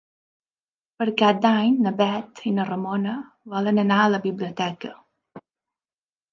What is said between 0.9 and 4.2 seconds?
Per Cap d'Any na Bet i na Ramona volen anar a